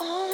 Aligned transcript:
Yes, 0.00 0.33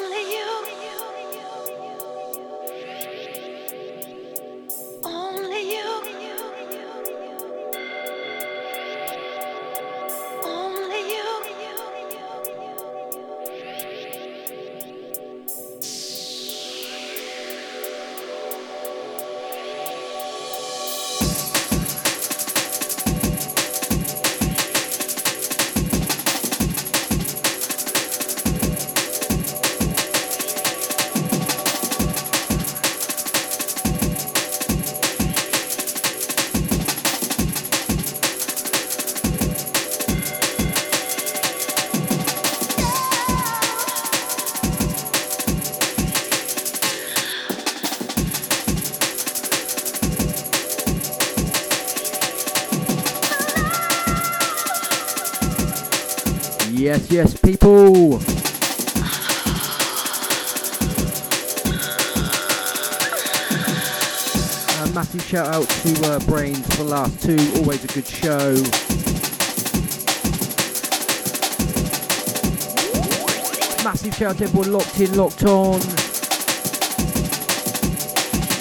Brains 66.18 66.58
for 66.66 66.82
the 66.82 66.90
last 66.90 67.22
two. 67.22 67.38
Always 67.60 67.84
a 67.84 67.86
good 67.86 68.06
show. 68.06 68.54
Massive 73.84 74.14
shout 74.14 74.30
out 74.30 74.38
to 74.38 74.44
everyone 74.44 74.72
locked 74.72 74.98
in, 74.98 75.16
locked 75.16 75.44
on. 75.44 75.80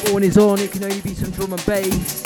Born 0.06 0.24
is 0.24 0.38
on, 0.38 0.60
it 0.60 0.72
can 0.72 0.84
only 0.84 1.02
be 1.02 1.16
some 1.16 1.32
drum 1.32 1.54
and 1.54 1.66
bass. 1.66 2.24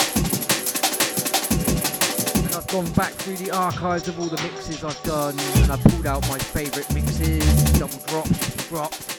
And 2.35 2.55
I've 2.55 2.67
gone 2.67 2.91
back 2.91 3.13
through 3.13 3.37
the 3.37 3.51
archives 3.51 4.09
of 4.09 4.19
all 4.19 4.27
the 4.27 4.41
mixes 4.43 4.83
I've 4.83 5.01
done 5.03 5.39
and 5.39 5.71
I've 5.71 5.83
pulled 5.85 6.05
out 6.05 6.27
my 6.27 6.37
favourite 6.37 6.93
mixes, 6.93 7.79
double 7.79 7.99
drops, 8.07 8.67
drops, 8.67 9.12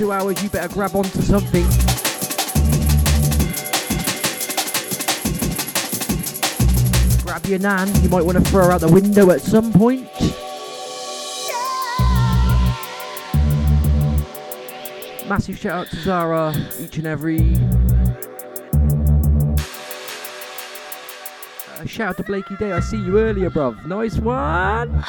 two 0.00 0.12
hours, 0.12 0.42
you 0.42 0.48
better 0.48 0.72
grab 0.72 0.96
onto 0.96 1.20
something. 1.20 1.62
Grab 7.22 7.44
your 7.44 7.58
nan, 7.58 8.02
you 8.02 8.08
might 8.08 8.24
want 8.24 8.38
to 8.38 8.44
throw 8.44 8.64
her 8.64 8.72
out 8.72 8.80
the 8.80 8.88
window 8.88 9.30
at 9.30 9.42
some 9.42 9.70
point. 9.74 10.08
Massive 15.28 15.58
shout 15.58 15.80
out 15.80 15.86
to 15.88 15.96
Zara 15.96 16.54
each 16.78 16.96
and 16.96 17.06
every. 17.06 17.40
Uh, 21.68 21.84
shout 21.84 22.08
out 22.08 22.16
to 22.16 22.22
Blakey 22.22 22.56
Day, 22.56 22.72
I 22.72 22.80
see 22.80 22.96
you 22.96 23.18
earlier, 23.18 23.50
bruv. 23.50 23.84
Nice 23.84 24.16
one. 24.16 25.04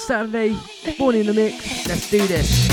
It's 0.00 0.06
Saturday, 0.06 0.56
born 0.98 1.14
in 1.14 1.26
the 1.26 1.34
mix. 1.34 1.86
Let's 1.86 2.10
do 2.10 2.26
this. 2.26 2.68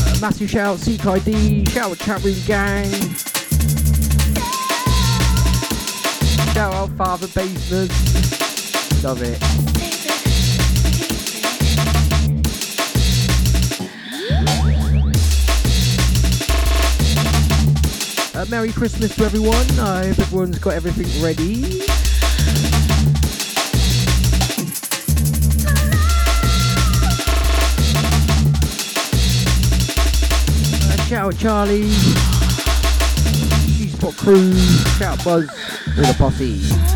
Uh, 0.00 0.20
massive 0.20 0.50
shout 0.50 0.80
out, 0.80 1.06
ID, 1.06 1.66
shout 1.70 1.90
out 1.90 1.98
Chat 1.98 2.22
Room 2.24 2.36
Gang. 2.46 2.90
Shout 6.52 6.74
out 6.74 6.90
Father 6.90 7.28
Basement. 7.28 7.92
Love 9.02 9.22
it. 9.22 9.91
Uh, 18.42 18.46
Merry 18.46 18.72
Christmas 18.72 19.14
to 19.14 19.24
everyone. 19.24 19.54
I 19.78 20.08
hope 20.08 20.18
everyone's 20.18 20.58
got 20.58 20.74
everything 20.74 21.22
ready. 21.22 21.82
Uh, 30.90 30.96
shout 31.06 31.34
out 31.34 31.38
Charlie. 31.38 31.88
G-Spot 33.76 34.16
Crew. 34.16 34.52
Shout 34.98 35.20
out 35.20 35.24
Buzz. 35.24 35.48
All 35.96 36.04
the 36.04 36.14
posse. 36.18 36.91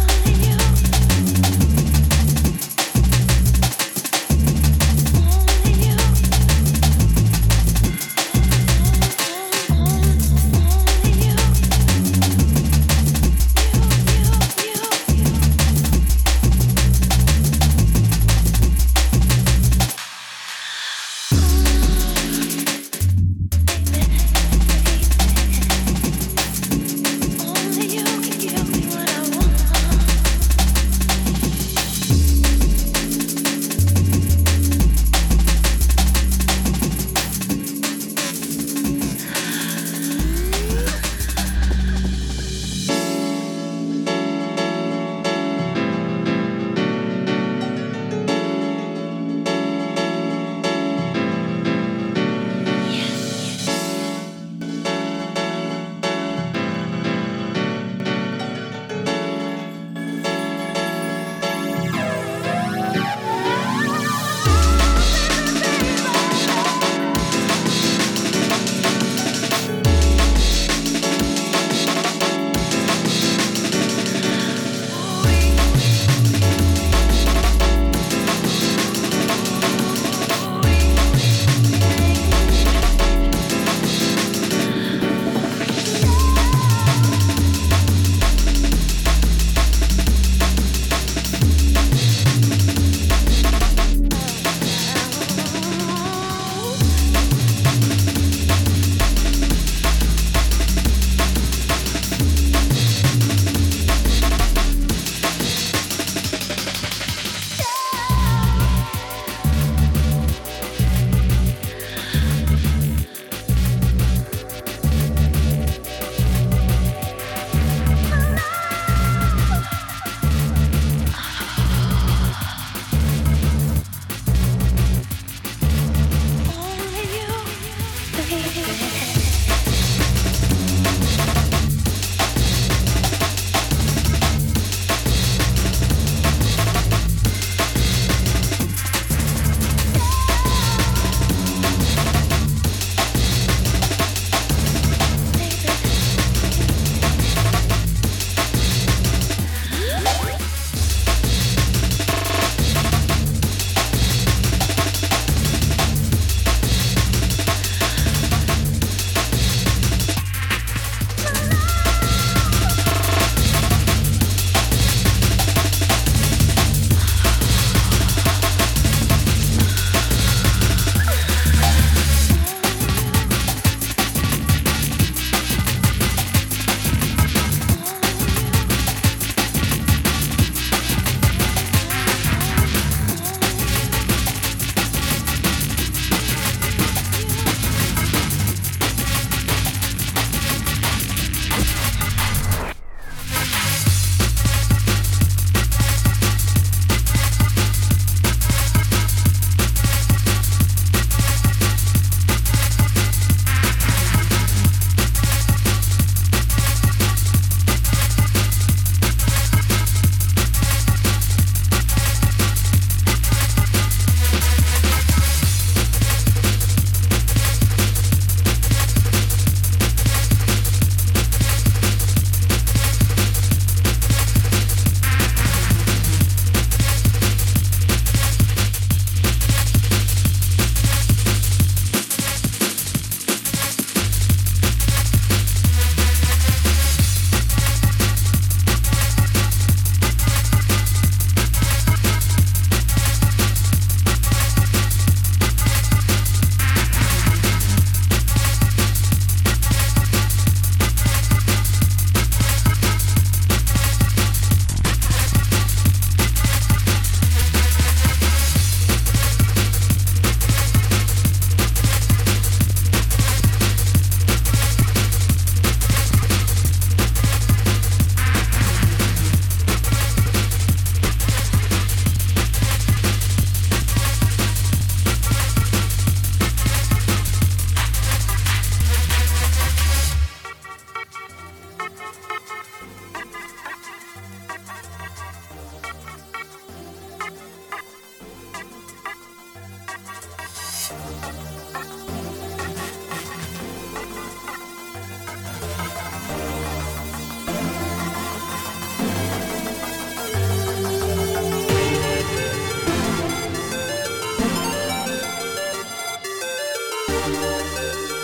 Música 307.26 308.15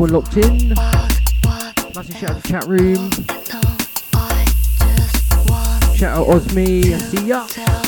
Out 0.00 0.10
locked 0.10 0.36
in. 0.36 0.68
Massive 0.68 2.16
shout 2.18 2.30
out 2.30 2.44
to 2.44 2.48
chat 2.48 2.68
room. 2.68 3.10
Shout 5.96 6.18
out 6.18 6.26
Osme. 6.28 7.00
See 7.00 7.26
ya. 7.26 7.87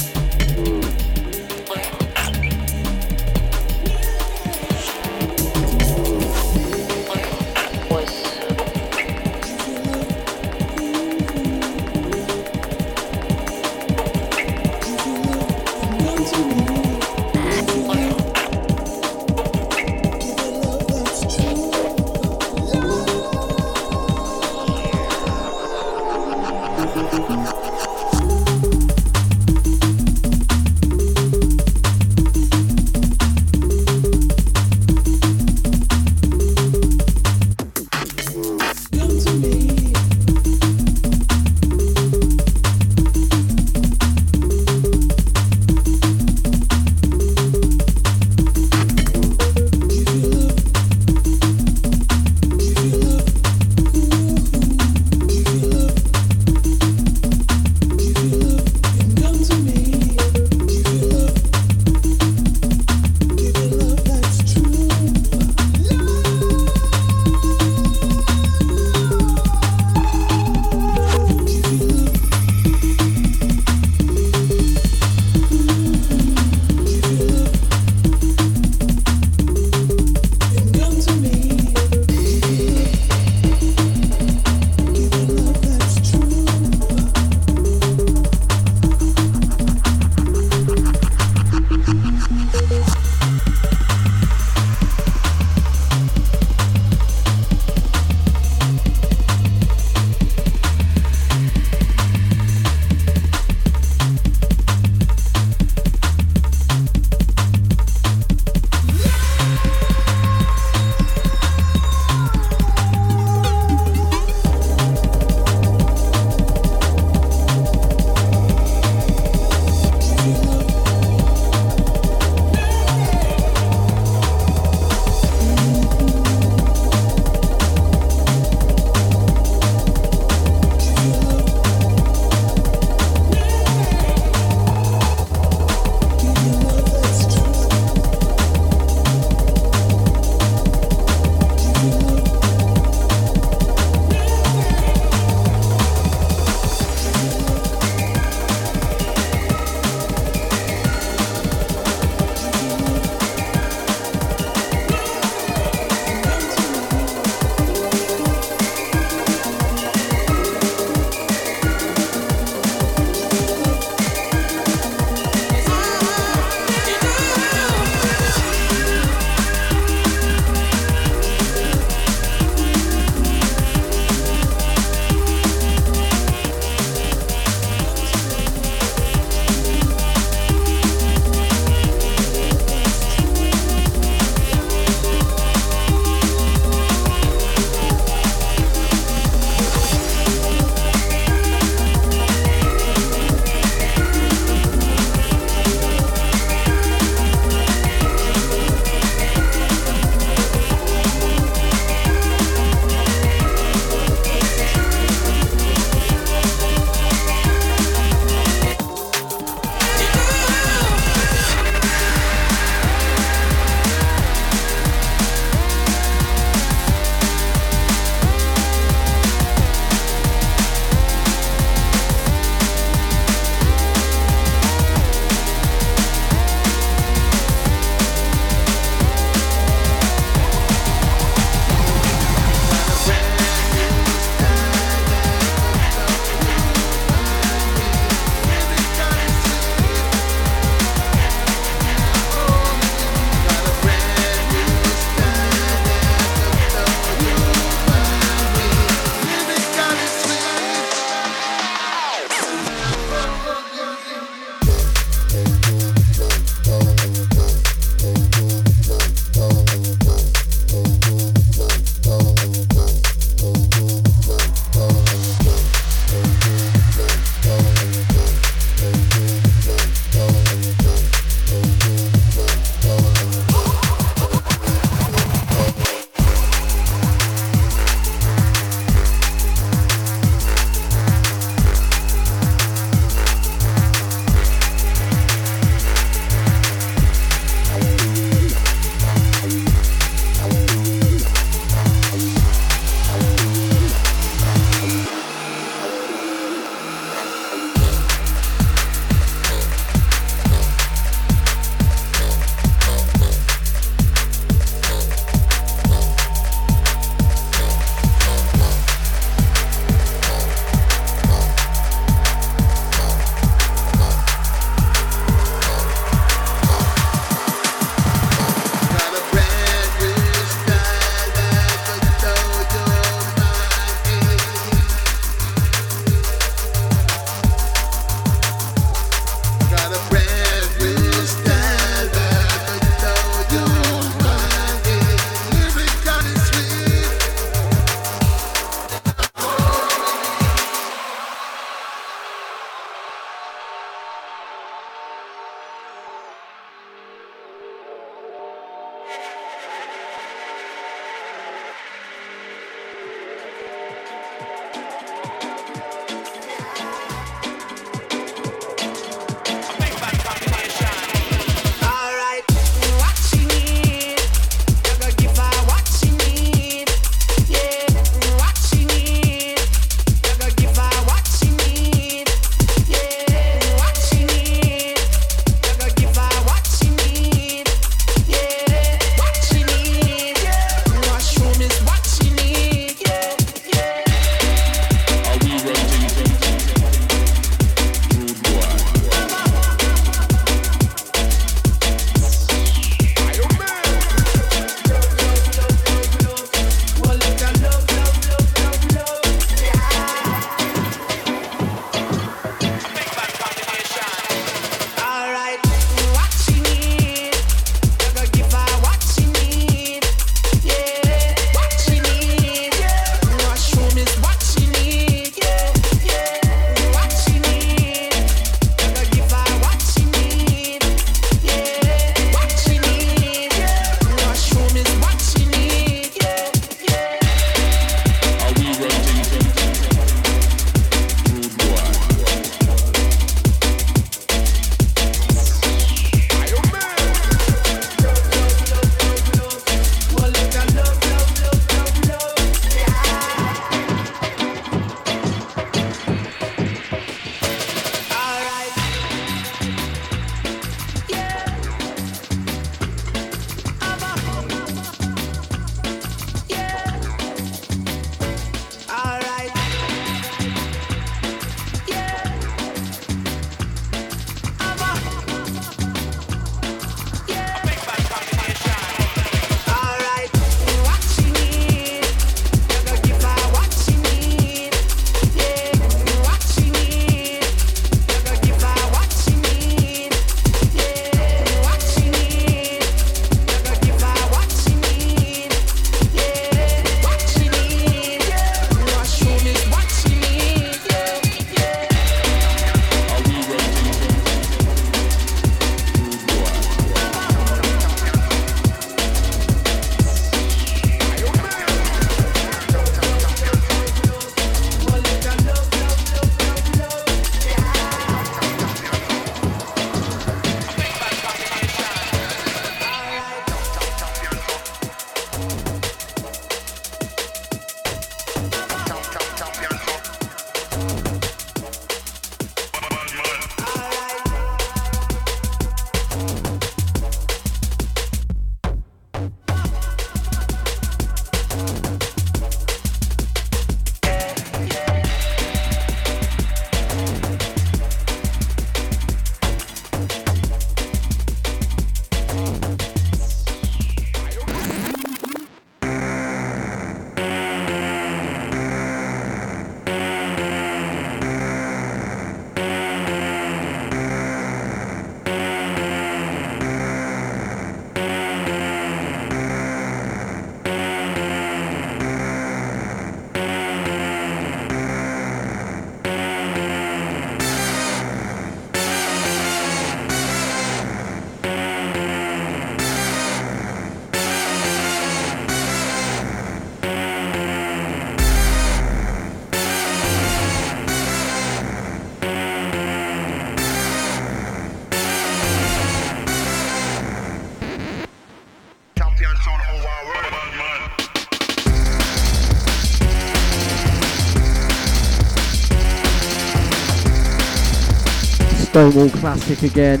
Stonewall 598.80 599.10
classic 599.10 599.62
again. 599.62 600.00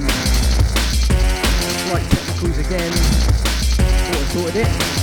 Right 1.92 2.08
technicals 2.08 2.58
again. 2.66 2.92
Thought 3.76 4.16
I 4.16 4.24
sorted 4.32 4.56
it. 4.56 4.99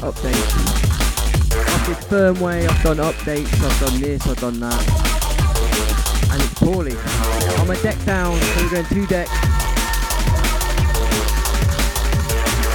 Headaches 0.00 0.54
on 0.54 0.64
that 0.64 0.80
update. 1.52 1.60
I've 1.68 1.86
did 1.86 1.96
firmware, 2.08 2.68
I've 2.68 2.82
done 2.82 2.96
updates, 2.98 3.52
I've 3.62 3.80
done 3.80 4.00
this, 4.00 4.26
I've 4.26 4.40
done 4.40 4.60
that. 4.60 6.30
And 6.32 6.42
it's 6.42 6.54
poorly. 6.54 6.96
I'm 7.58 7.70
a 7.70 7.82
deck 7.82 8.02
down, 8.04 8.40
so 8.40 8.62
we're 8.62 8.70
going 8.70 8.86
two 8.86 9.06
decks. 9.06 9.30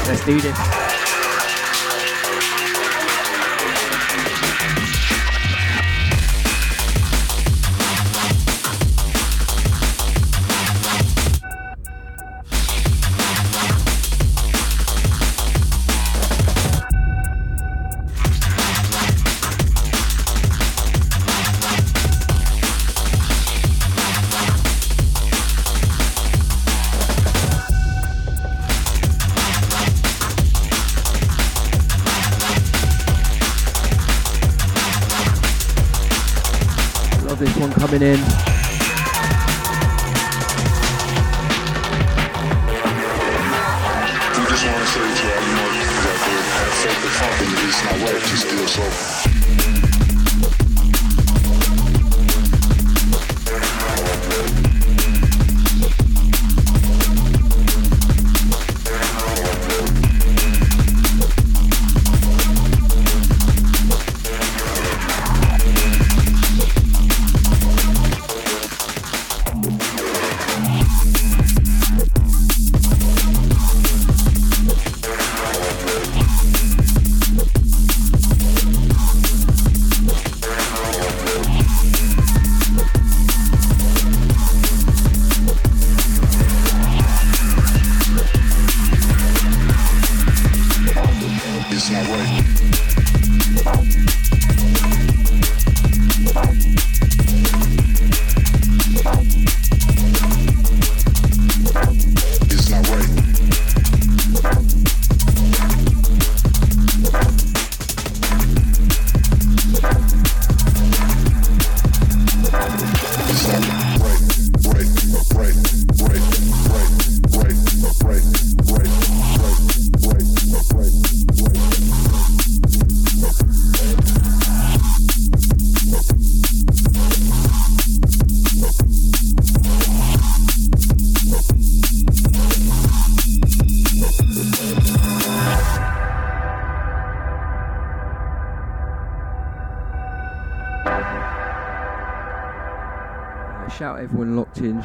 Let's 0.08 0.26
do 0.26 0.40
this. 0.40 0.85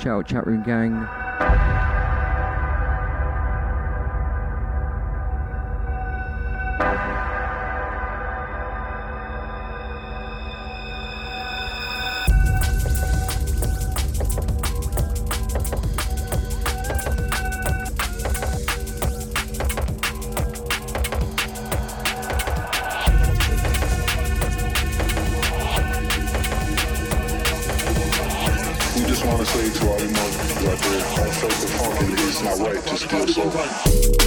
Shout 0.01 0.21
out 0.21 0.27
chat 0.27 0.47
room 0.47 0.63
gang. 0.63 0.90
Right 33.39 34.20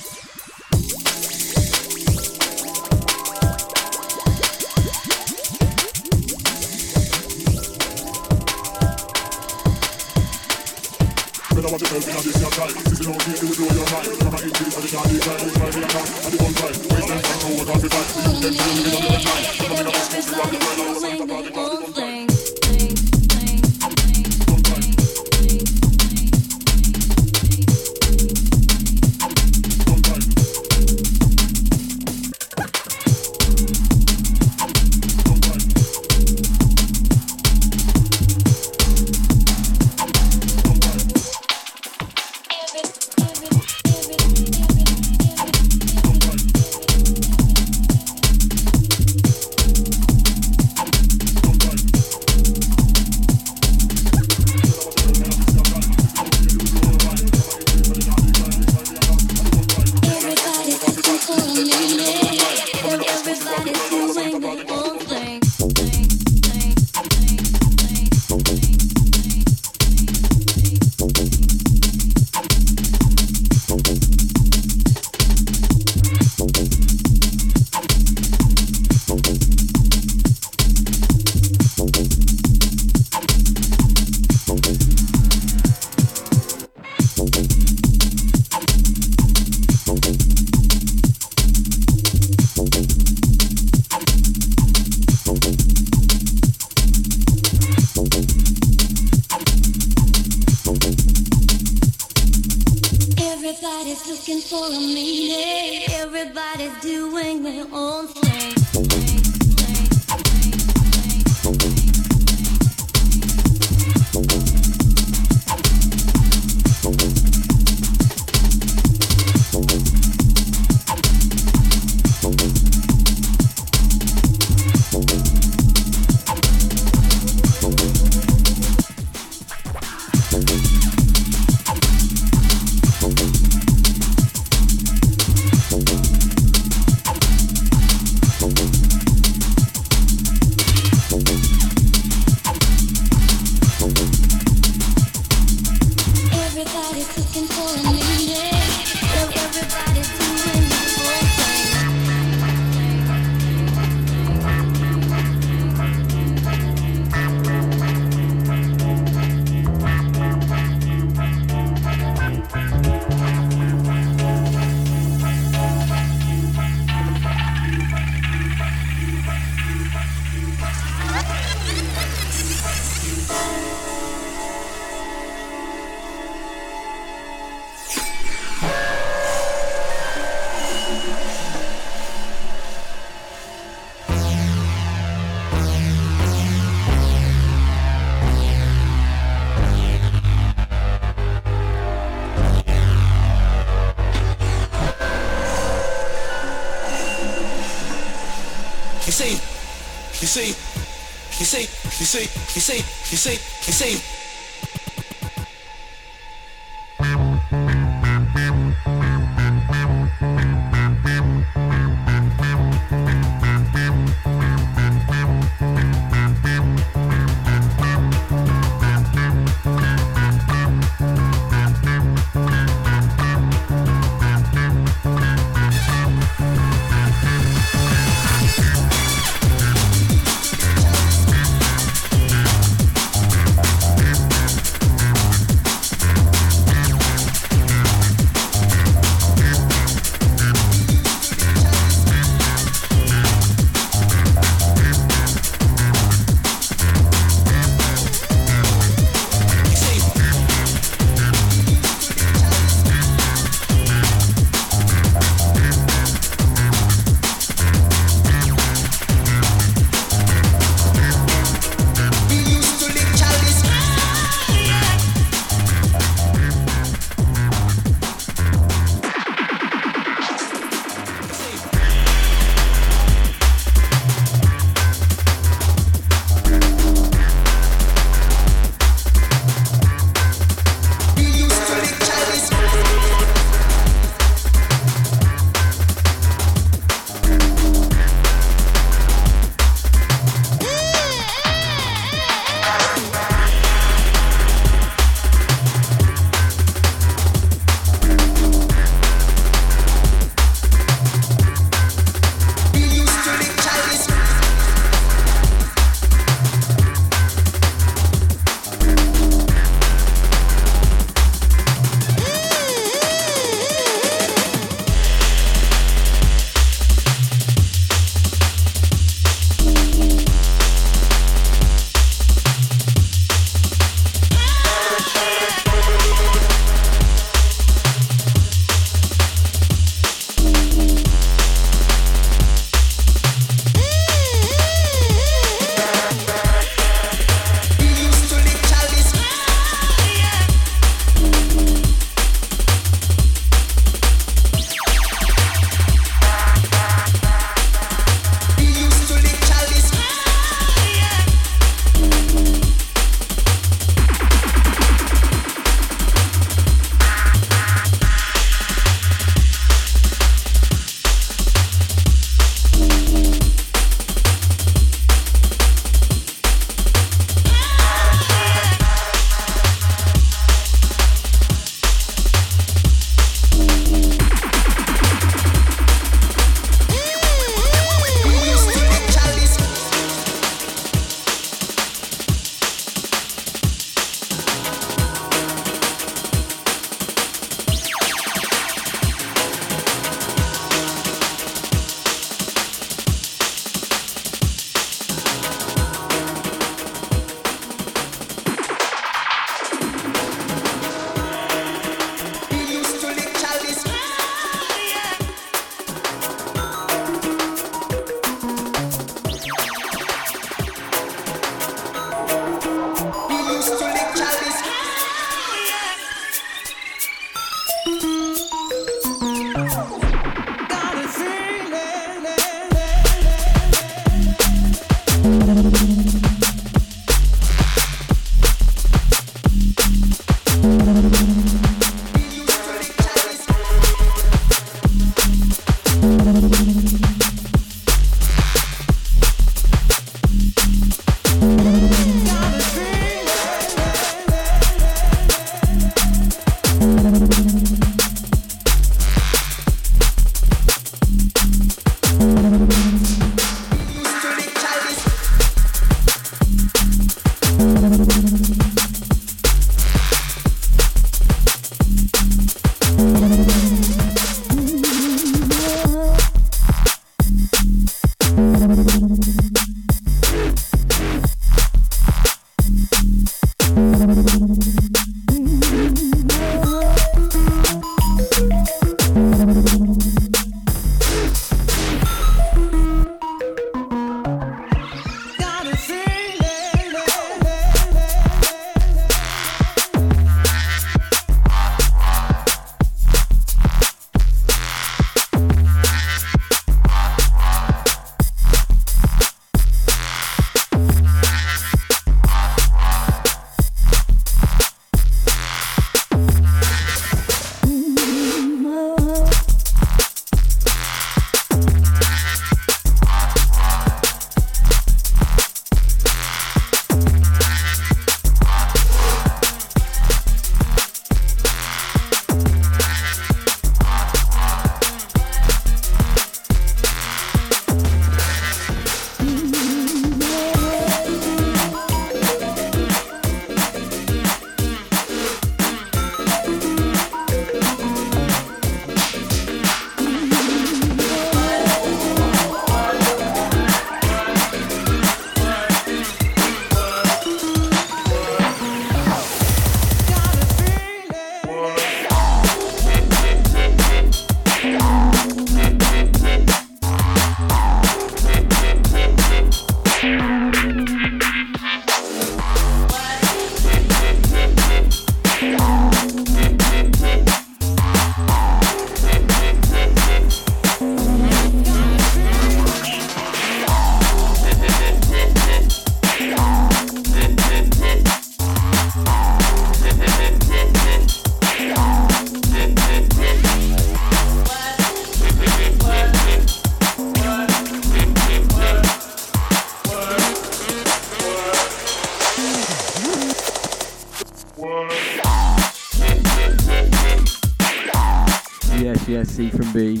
Yes, 599.42 599.56
from 599.56 599.72
B. 599.72 600.00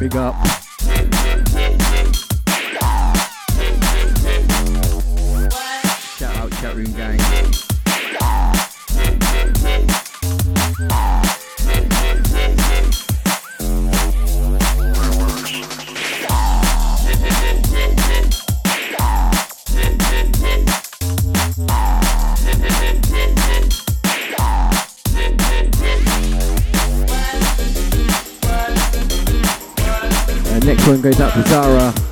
Big 0.00 0.16
up. 0.16 0.34
Shout 6.18 6.36
out 6.36 6.50
chat 6.50 6.74
room 6.74 6.92
gang. 6.94 7.69
Goes 31.00 31.20
out 31.20 31.32
to 31.32 31.42
Zara. 31.48 32.09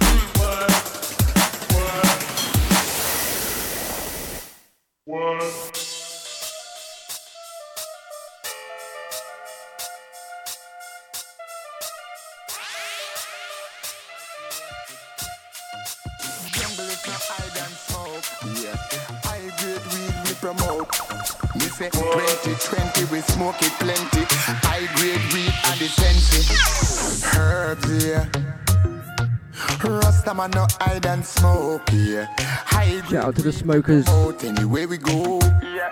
And 31.08 31.24
smoke. 31.24 31.82
Yeah. 31.92 32.26
High 32.38 33.00
grade 33.00 33.04
Shout 33.10 33.24
out 33.24 33.36
to 33.36 33.42
the 33.42 33.52
smokers. 33.52 34.04
promote 34.04 34.44
anywhere 34.44 34.86
we 34.86 34.98
go. 34.98 35.38
Yeah. 35.62 35.88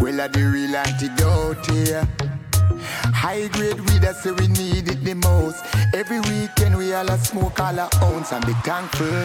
Well, 0.00 0.20
are 0.20 0.28
the 0.28 0.42
real 0.44 0.74
antidote 0.74 1.64
here. 1.70 2.06
High 3.14 3.48
grade 3.48 3.80
weed, 3.80 4.04
I 4.04 4.12
say 4.12 4.32
we 4.32 4.48
need 4.48 4.88
it 4.88 5.04
the 5.04 5.14
most. 5.14 5.62
Every 5.94 6.20
weekend 6.20 6.76
we 6.76 6.94
all 6.94 7.08
a 7.08 7.18
smoke 7.18 7.60
all 7.60 7.78
our 7.78 7.90
ounce 8.02 8.32
and 8.32 8.44
be 8.46 8.52
thankful. 8.64 9.24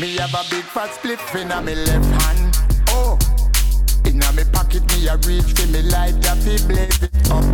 Me 0.00 0.16
have 0.16 0.34
a 0.34 0.44
big 0.50 0.64
fat 0.64 0.92
split 0.94 1.18
in 1.34 1.48
my 1.48 1.60
left 1.60 2.22
hand. 2.22 2.58
Oh, 2.90 3.18
in 4.04 4.18
my 4.18 4.44
pocket 4.52 4.84
me 4.92 5.08
a 5.08 5.16
reach 5.18 5.52
for 5.54 5.66
me 5.68 5.82
light 5.82 6.24
up 6.28 6.38
it 6.46 6.66
blaze 6.68 7.02
it 7.02 7.30
up. 7.30 7.44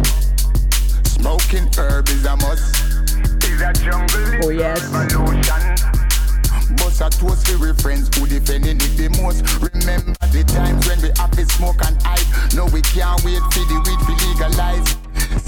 Smoking 1.06 1.68
herb 1.78 2.08
is 2.08 2.24
a 2.26 2.36
must. 2.36 2.76
Is 3.44 3.60
a 3.60 3.72
jungle 3.72 4.40
Oh, 4.44 4.50
yes. 4.50 4.82
revolution. 4.88 5.91
Bust 6.76 7.00
a 7.00 7.10
toast 7.10 7.46
for 7.48 7.58
we 7.58 7.74
friends 7.74 8.08
who 8.16 8.26
defending 8.26 8.76
it 8.76 8.94
the 8.96 9.08
most. 9.20 9.42
Remember 9.60 10.14
the 10.32 10.44
times 10.44 10.86
when 10.88 11.00
we 11.02 11.10
have 11.18 11.30
to 11.32 11.44
smoke 11.46 11.80
and 11.86 11.96
hide. 12.02 12.26
No, 12.54 12.66
we 12.66 12.80
can't 12.82 13.22
wait 13.24 13.42
for 13.52 13.64
the 13.68 13.78
weed 13.84 14.00
to 14.06 14.12
legalize. 14.26 14.96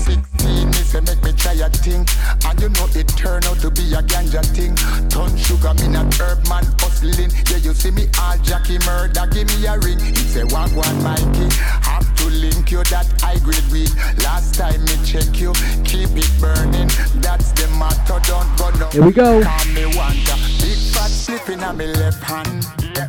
16, 0.05 0.67
me 0.69 0.73
say 0.73 1.01
make 1.01 1.23
me 1.23 1.33
try 1.33 1.53
a 1.55 1.69
thing. 1.69 2.07
And 2.45 2.61
you 2.61 2.69
know 2.69 2.89
it 2.95 3.09
turn 3.17 3.45
out 3.45 3.59
to 3.61 3.71
be 3.71 3.93
a 3.95 4.03
ganja 4.03 4.45
thing. 4.53 4.77
Ton 5.09 5.37
sugar, 5.37 5.75
me 5.75 5.89
not 5.89 6.13
herb 6.21 6.47
man 6.49 6.65
hustling. 6.81 7.31
Yeah, 7.51 7.59
you 7.59 7.75
see 7.75 7.91
me 7.91 8.09
all 8.21 8.37
Jackie 8.39 8.79
murder, 8.85 9.27
give 9.31 9.49
me 9.49 9.67
a 9.67 9.79
ring. 9.79 9.99
He 9.99 10.15
say, 10.15 10.45
walk 10.45 10.73
one 10.77 11.03
Mikey. 11.03 11.49
To 11.49 12.04
link 12.35 12.71
you 12.71 12.83
that 12.85 13.07
high 13.21 13.39
grade 13.39 13.65
weed. 13.71 13.91
Last 14.23 14.55
time 14.55 14.85
me 14.85 14.97
check 15.05 15.41
you, 15.41 15.53
keep 15.85 16.11
it 16.17 16.31
burning. 16.41 16.89
That's 17.23 17.53
the 17.53 17.69
matter, 17.79 18.21
don't 18.27 18.51
go 18.59 18.71
no. 18.79 18.91
Here 18.91 19.05
we 19.05 19.13
go. 19.13 19.43
Call 19.43 19.65
me 19.73 19.87
want 19.97 20.19
big 20.61 20.79
fat 20.93 21.11
slip 21.11 21.49
in 21.49 21.61
my 21.61 21.73
left 21.73 22.23
hand. 22.23 22.67
Yeah. 22.97 23.09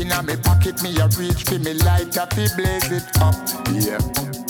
In 0.00 0.08
my 0.08 0.36
pocket, 0.36 0.82
me 0.82 0.96
a 0.98 1.08
reach 1.18 1.44
for 1.44 1.58
me 1.58 1.74
light 1.74 2.16
up, 2.18 2.36
me 2.36 2.48
blaze 2.56 2.90
it 2.90 3.06
up. 3.20 3.34
Yeah. 3.72 3.98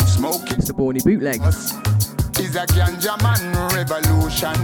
Smoking 0.06 0.58
It's 0.58 0.68
the 0.68 0.74
Borny 0.74 1.02
bootleg. 1.02 1.40
is 1.42 2.56
a 2.56 2.66
ganja 2.66 3.20
man 3.22 3.42
revolution. 3.74 4.56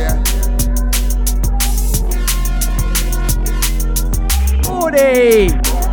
yeah. 5.39 5.89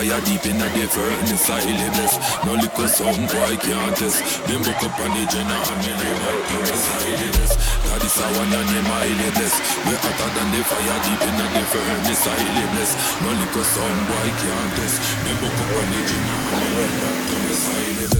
Fire 0.00 0.20
deep 0.24 0.44
in 0.46 0.56
the 0.56 0.68
furnace, 0.88 1.50
I 1.50 1.60
liveless. 1.60 2.14
No 2.46 2.52
liquor 2.56 2.88
sound, 2.88 3.28
boy 3.28 3.54
can't 3.60 3.96
test. 3.96 4.24
Them 4.48 4.62
book 4.64 4.80
up 4.80 4.96
on 4.96 5.12
the 5.12 5.24
jenna 5.28 5.52
and 5.52 5.80
me 5.84 5.92
name 5.92 6.20
like 6.24 6.42
Prince, 6.48 6.84
I 6.88 7.04
liveless. 7.20 7.52
God 7.84 8.02
is 8.08 8.16
our 8.16 8.44
name, 8.48 8.88
I 8.88 9.08
liveless. 9.20 9.54
We 9.84 9.94
hotter 10.00 10.30
than 10.36 10.48
the 10.56 10.60
fire 10.64 11.00
deep 11.04 11.22
in 11.28 11.34
the 11.36 11.62
furnace, 11.68 12.24
I 12.24 12.38
liveless. 12.56 12.92
No 13.20 13.30
liquor 13.44 13.66
sound, 13.74 14.00
boy 14.08 14.28
can't 14.40 14.72
test. 14.80 14.96
Them 15.20 15.36
book 15.36 15.58
up 15.60 15.72
on 15.76 15.86
the 15.92 16.00
jenna 16.08 16.34
and 16.48 16.60
me 16.60 16.68
name 16.80 16.96
like 17.04 17.20
Prince, 17.28 17.64
I 17.68 17.84
liveless. 18.00 18.19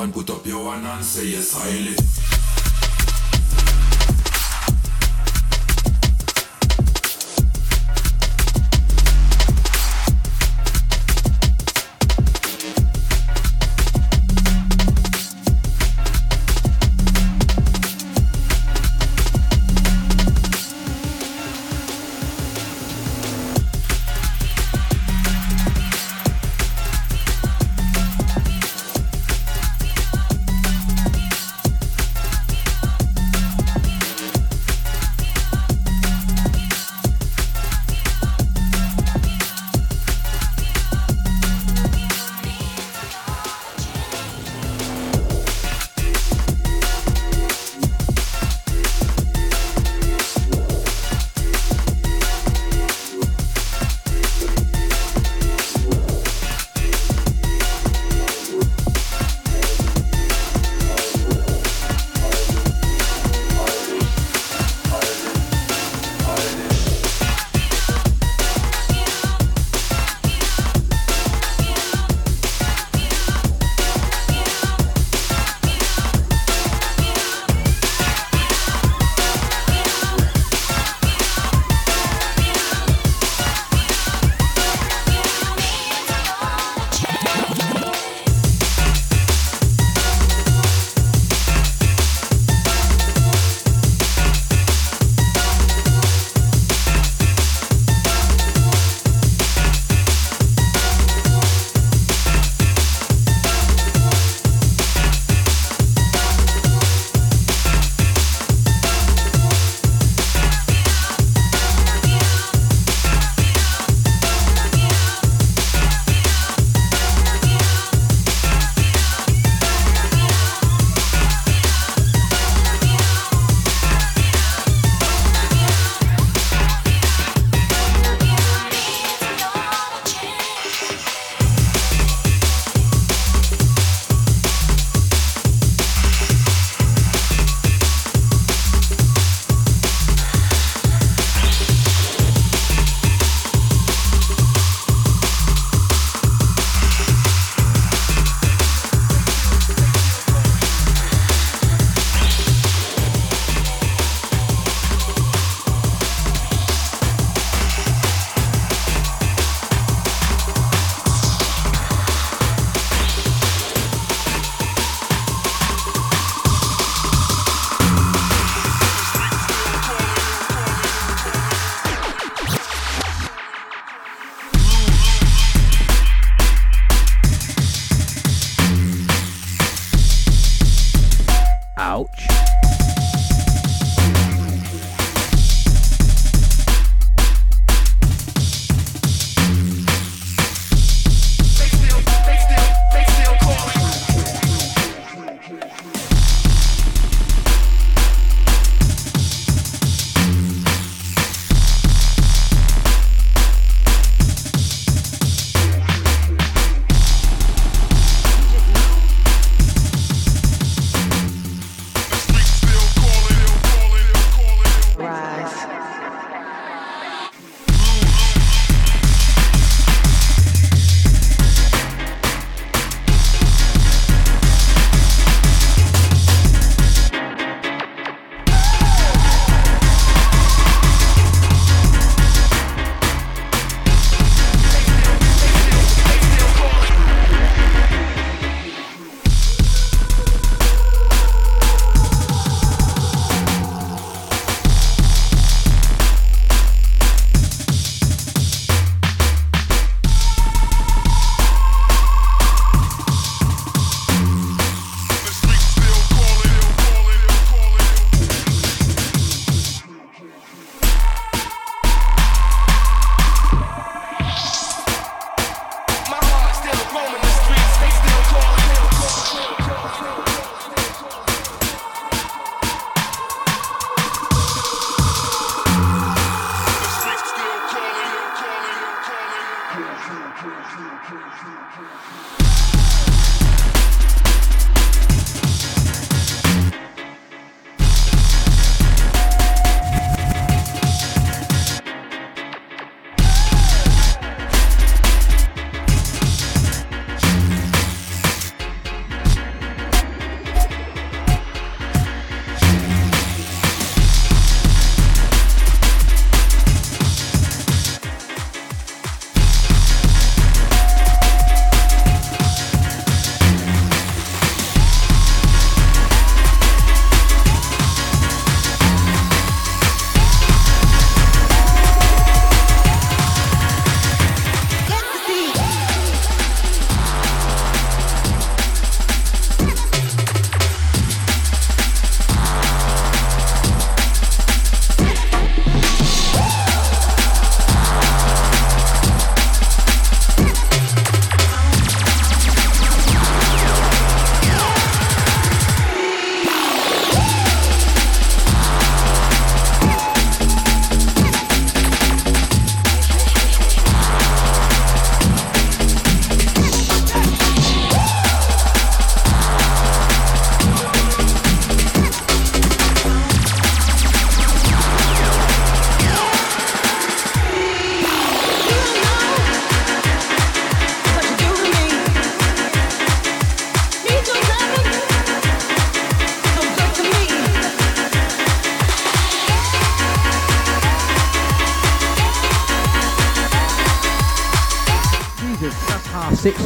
Want 0.00 0.14
put 0.14 0.30
up 0.30 0.46
your 0.46 0.72
hand 0.72 0.86
and 0.86 1.04
say 1.04 1.26
yes, 1.26 1.54
I 1.54 1.99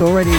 already. 0.05 0.34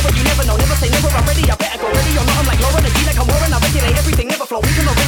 But 0.00 0.16
you 0.16 0.24
never 0.24 0.44
know, 0.46 0.56
never 0.56 0.74
say 0.80 0.88
never. 0.88 1.08
I'm 1.12 1.26
ready, 1.26 1.44
I 1.50 1.56
better 1.56 1.78
go 1.78 1.88
ready. 1.92 2.12
or 2.16 2.24
not, 2.24 2.38
I'm 2.38 2.46
like 2.46 2.60
Lauren, 2.64 2.84
a 2.86 2.90
G 2.90 3.04
like 3.04 3.18
I'm 3.20 3.26
Warren. 3.28 3.52
I 3.52 3.58
regulate 3.60 3.98
everything, 3.98 4.28
never 4.28 4.46
flow, 4.46 4.60
even 4.64 4.86
though. 4.86 5.01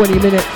20 0.00 0.18
minutes. 0.18 0.49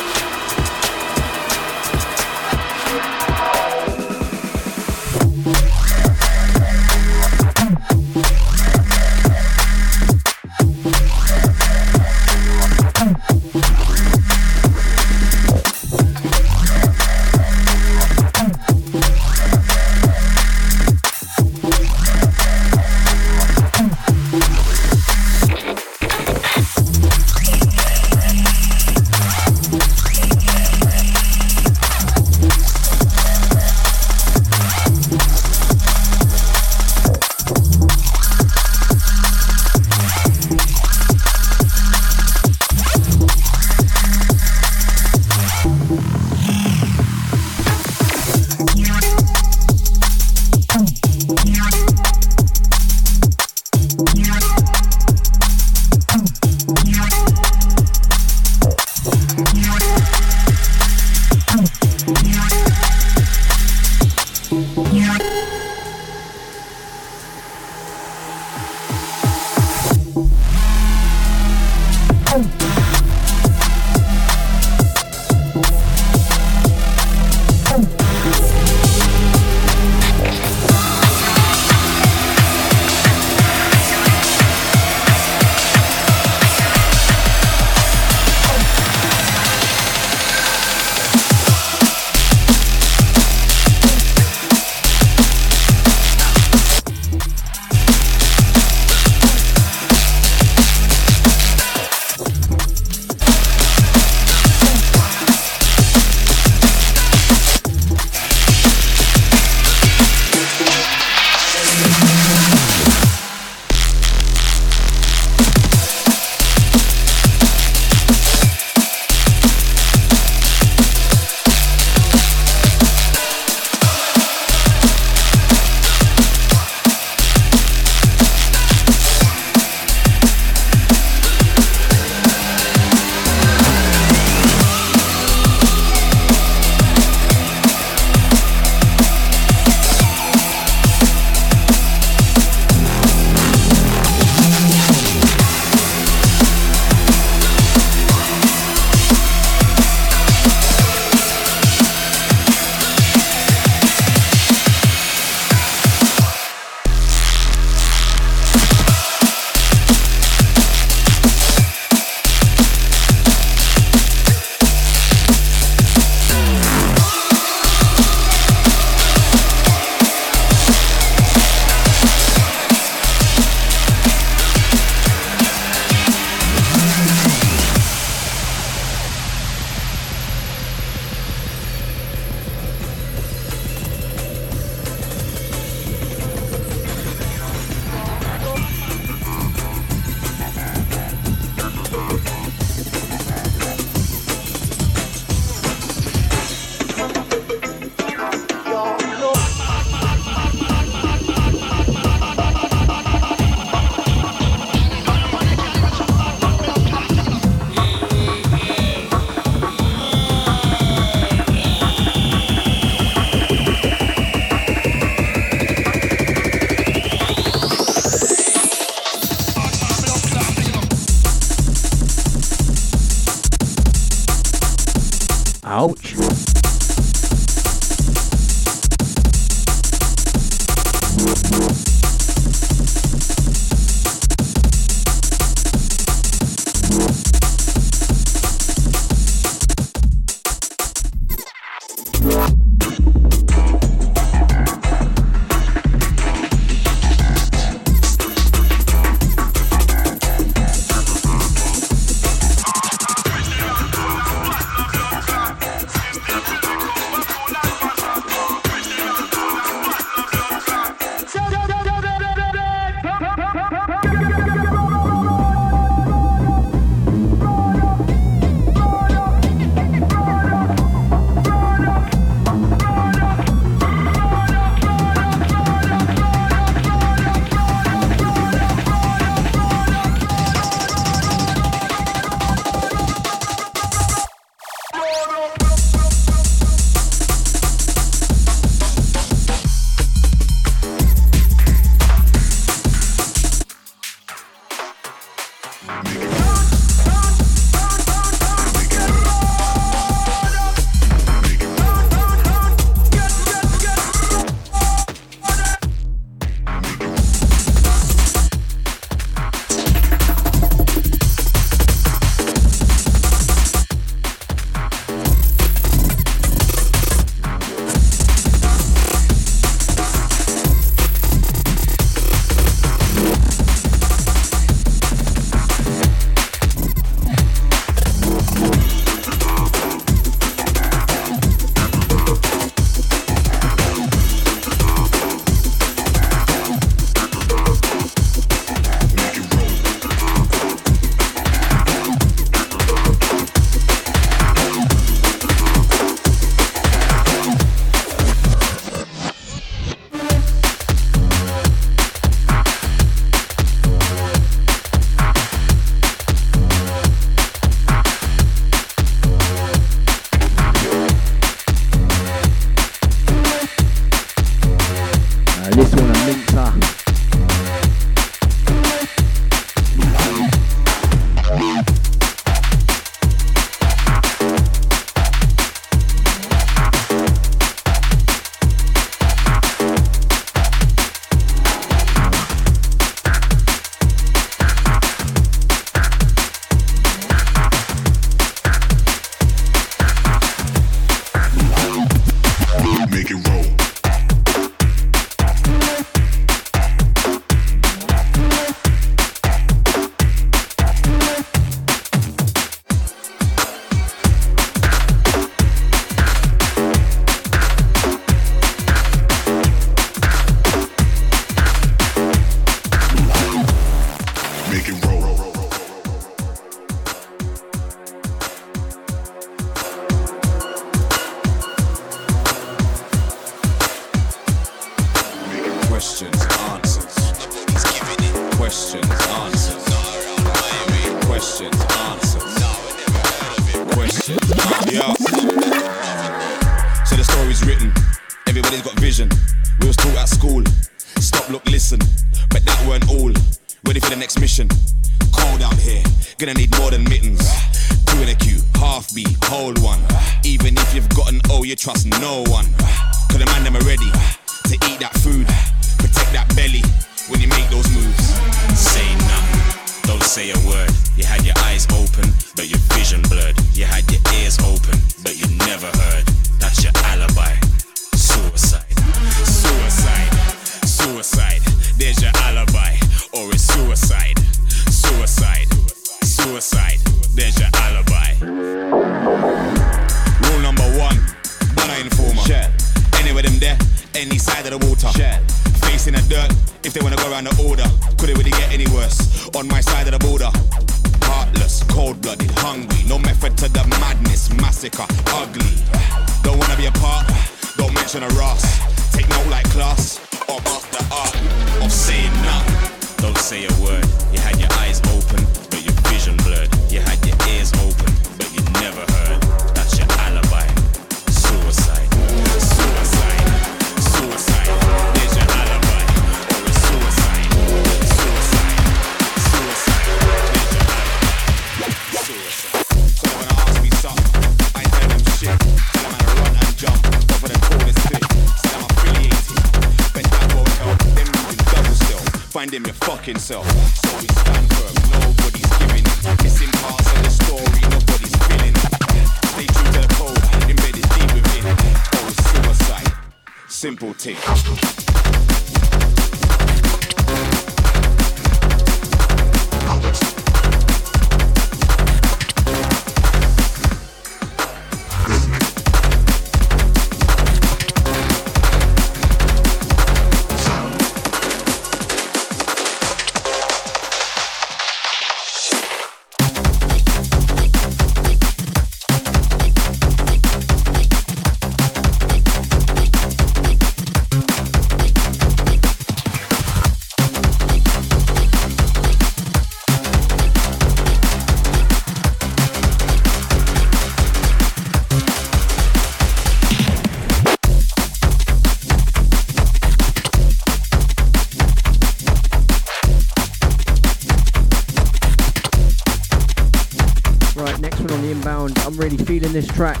track. 599.76 600.00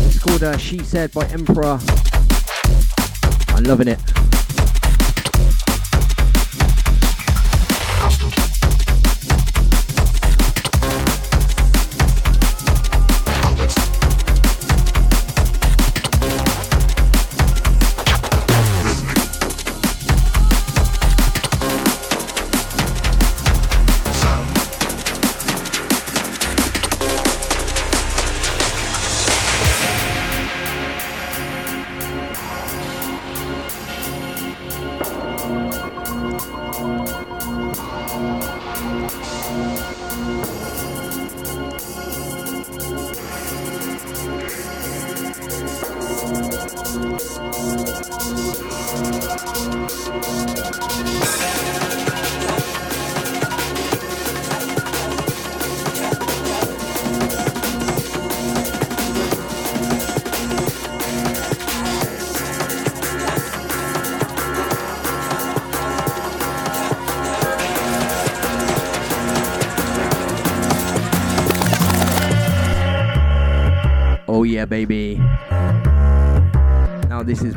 It's 0.00 0.18
called 0.18 0.42
uh, 0.42 0.56
She 0.56 0.80
Said 0.80 1.12
by 1.12 1.26
Emperor. 1.26 1.78
I'm 3.50 3.62
loving 3.62 3.86
it. 3.86 4.27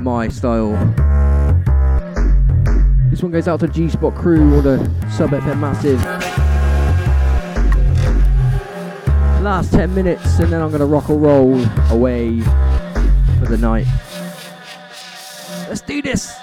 My 0.01 0.27
style. 0.27 0.73
This 3.09 3.21
one 3.21 3.31
goes 3.31 3.47
out 3.47 3.59
to 3.59 3.67
G 3.67 3.89
Spot 3.89 4.15
crew 4.15 4.57
or 4.57 4.61
the 4.61 4.77
Sub 5.11 5.31
FM 5.31 5.59
Massive. 5.59 6.01
Last 9.43 9.73
10 9.73 9.93
minutes 9.93 10.39
and 10.39 10.51
then 10.51 10.61
I'm 10.61 10.71
gonna 10.71 10.85
rock 10.85 11.09
and 11.09 11.21
roll 11.21 11.63
away 11.89 12.41
for 13.39 13.45
the 13.45 13.57
night. 13.57 13.87
Let's 15.67 15.81
do 15.81 16.01
this! 16.01 16.40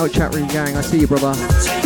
Out 0.00 0.12
chat 0.12 0.34
room 0.34 0.48
gang. 0.48 0.76
I 0.76 0.80
see 0.80 0.98
you, 0.98 1.06
brother. 1.06 1.79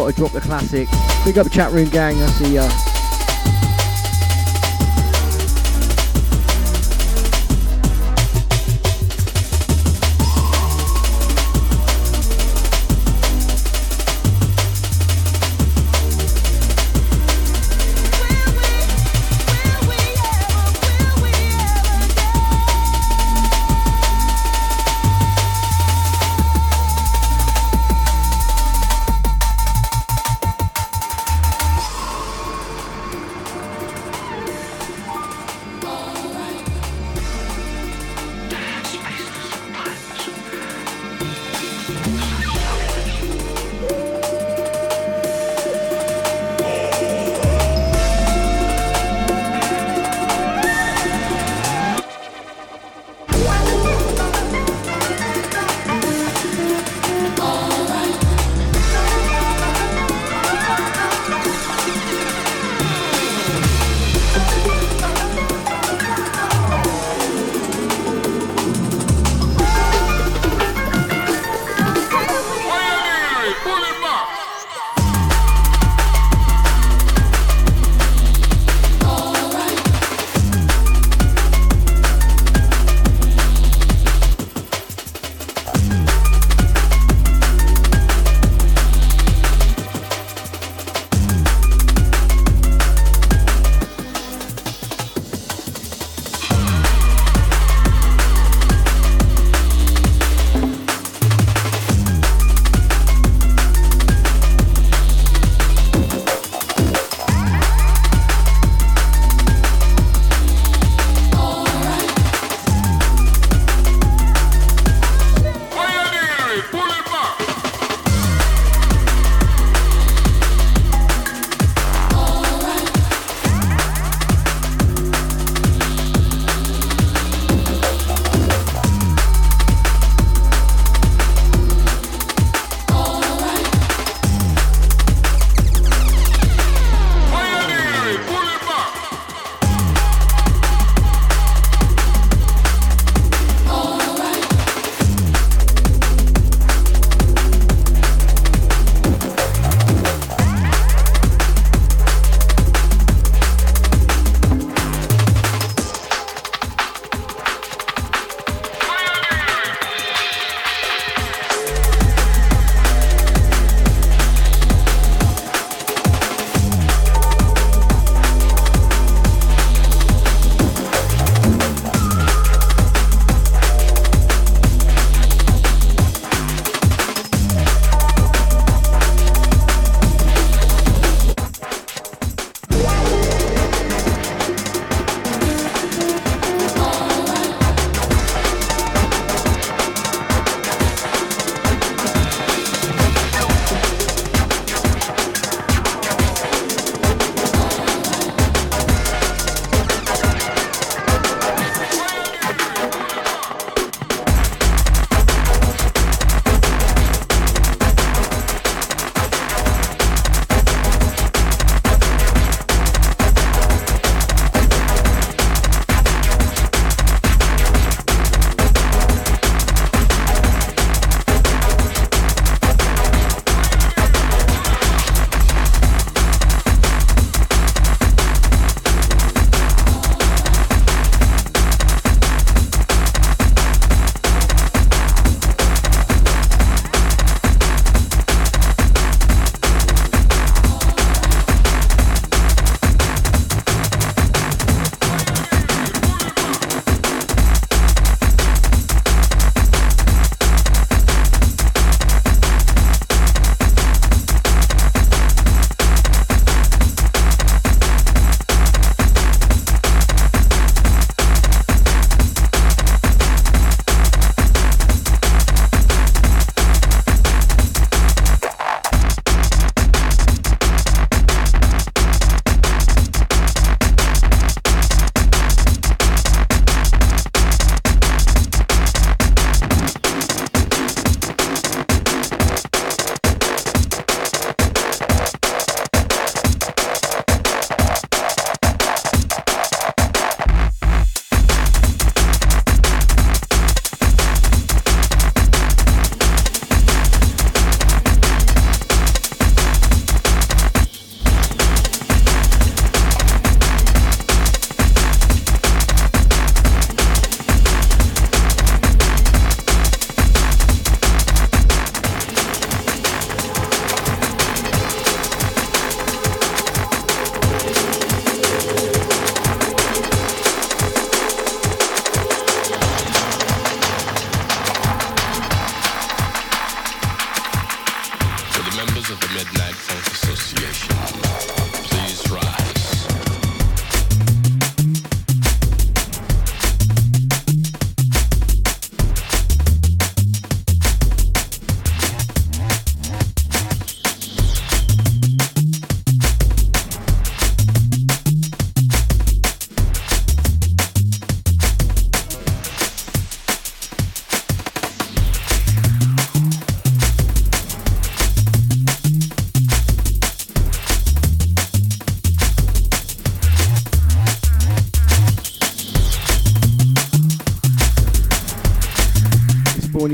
Got 0.00 0.10
to 0.10 0.16
drop 0.16 0.32
the 0.32 0.40
classic. 0.40 0.88
Big 1.26 1.36
up 1.36 1.50
chat 1.50 1.72
room 1.72 1.88
gang. 1.90 2.16
I 2.22 2.26
see 2.28 2.54
ya. 2.54 2.89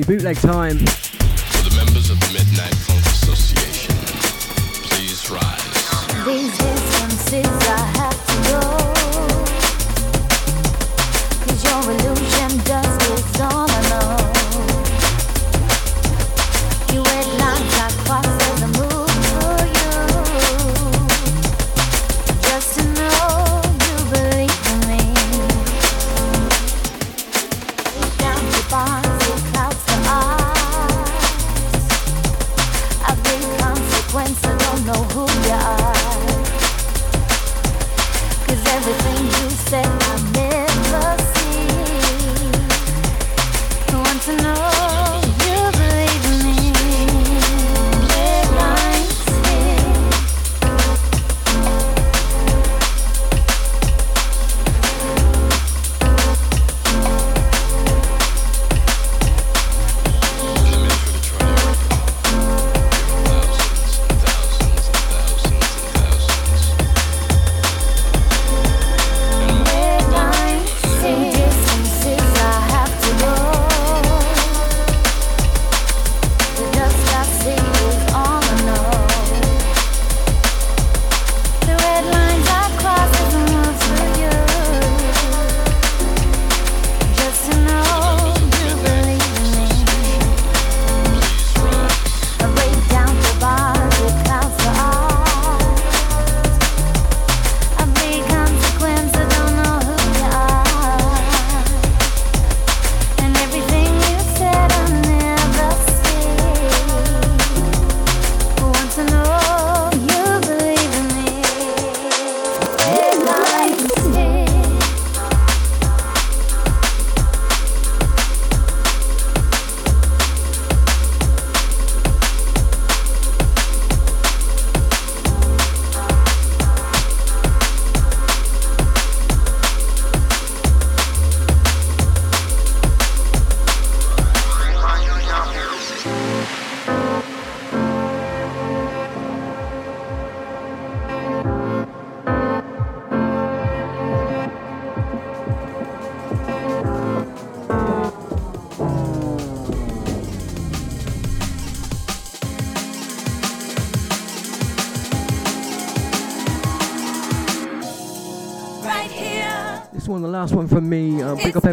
bootleg 0.07 0.39
time. 0.39 1.06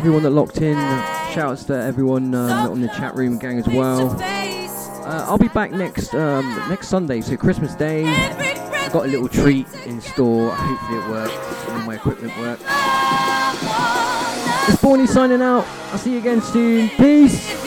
everyone 0.04 0.24
that 0.24 0.32
locked 0.32 0.58
in. 0.58 0.76
Uh, 0.76 1.32
shouts 1.32 1.64
to 1.64 1.74
everyone 1.74 2.36
um, 2.36 2.70
on 2.70 2.82
the 2.82 2.90
chat 2.90 3.16
room 3.16 3.40
gang 3.40 3.58
as 3.58 3.66
well. 3.70 4.10
Uh, 4.22 5.26
I'll 5.30 5.38
be 5.38 5.48
back 5.48 5.72
next 5.72 6.14
um, 6.14 6.46
next 6.68 6.90
Sunday, 6.90 7.22
so 7.22 7.38
Christmas 7.38 7.74
Day. 7.74 8.04
I've 8.06 8.92
got 8.92 9.06
a 9.06 9.08
little 9.08 9.30
treat 9.30 9.66
in 9.86 10.02
store. 10.02 10.54
Hopefully 10.54 11.00
it 11.00 11.10
works 11.10 11.70
and 11.70 11.86
my 11.86 11.96
equipment 11.96 12.38
works. 12.38 12.64
It's 14.68 14.82
Bonnie 14.82 15.08
signing 15.08 15.42
out. 15.42 15.66
I'll 15.94 15.98
see 15.98 16.12
you 16.12 16.18
again 16.18 16.42
soon. 16.42 16.90
Peace. 16.90 17.63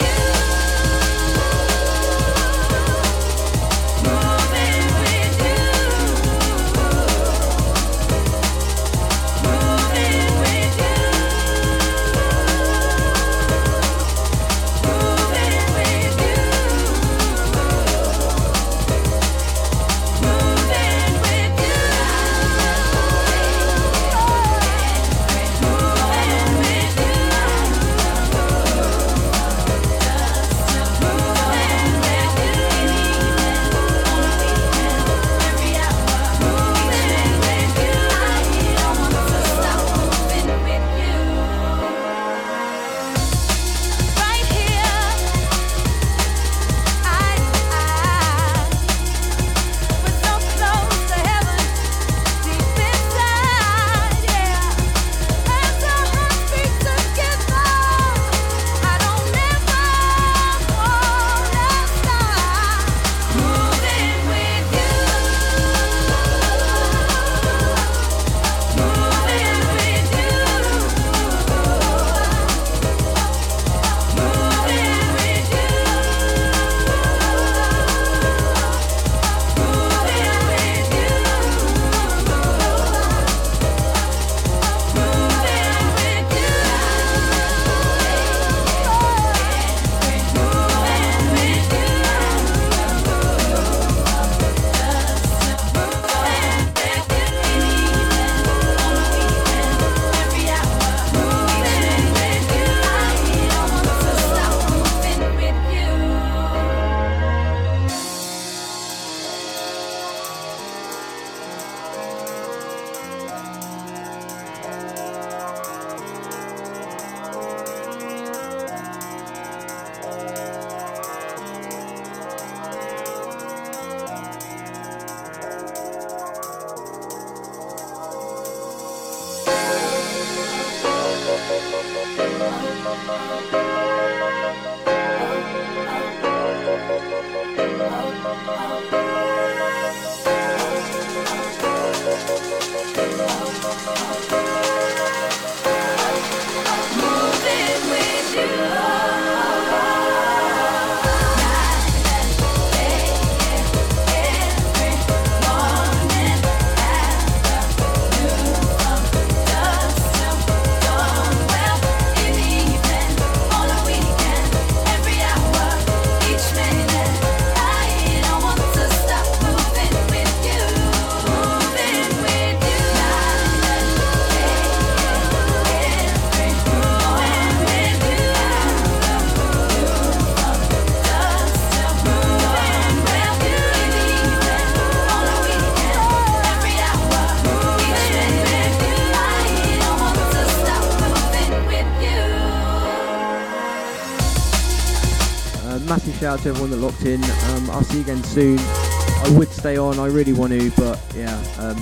Out 196.27 196.39
to 196.39 196.49
everyone 196.49 196.71
that 196.71 196.77
locked 196.77 197.05
in. 197.05 197.23
Um, 197.23 197.69
I'll 197.71 197.83
see 197.83 197.97
you 197.97 198.03
again 198.03 198.23
soon. 198.23 198.59
I 198.59 199.33
would 199.37 199.49
stay 199.49 199.77
on, 199.77 199.97
I 199.97 200.07
really 200.07 200.33
want 200.33 200.51
to, 200.51 200.69
but 200.71 201.01
yeah, 201.15 201.33
um, 201.57 201.77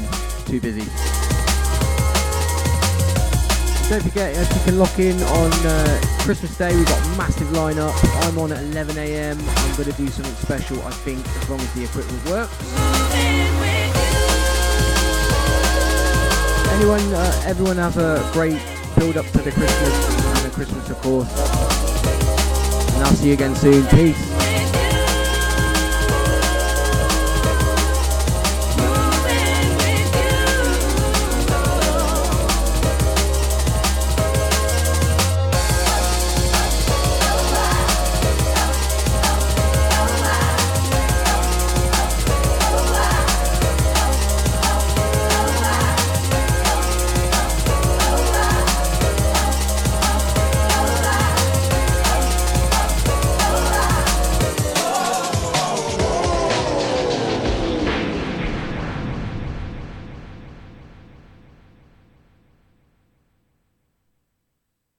too 0.46 0.62
busy. 0.62 0.86
Don't 3.90 4.02
forget, 4.02 4.36
if 4.36 4.54
you 4.54 4.62
can 4.64 4.80
lock 4.80 4.98
in 5.00 5.22
on 5.22 5.52
uh, 5.66 6.02
Christmas 6.20 6.58
Day, 6.58 6.76
we've 6.76 6.86
got 6.86 7.06
a 7.06 7.18
massive 7.18 7.48
lineup. 7.50 7.94
I'm 8.26 8.38
on 8.38 8.52
at 8.52 8.64
11am. 8.66 9.38
I'm 9.38 9.76
going 9.76 9.92
to 9.92 9.98
do 9.98 10.08
something 10.08 10.34
special, 10.36 10.82
I 10.84 10.92
think, 10.92 11.26
as 11.28 11.50
long 11.50 11.60
as 11.60 11.74
the 11.74 11.84
equipment 11.84 12.26
works. 12.26 12.54
Anyone, 16.74 17.14
uh, 17.14 17.42
everyone 17.46 17.78
have 17.78 17.98
a 17.98 18.28
great 18.34 18.62
build 18.98 19.18
up 19.18 19.26
to 19.28 19.38
the 19.40 19.52
Christmas 19.52 20.26
and 20.26 20.46
the 20.46 20.54
Christmas, 20.54 20.90
of 20.90 20.98
course. 21.02 21.30
And 22.96 23.04
I'll 23.04 23.14
see 23.14 23.28
you 23.28 23.34
again 23.34 23.56
soon. 23.56 23.86
Peace. 23.88 24.35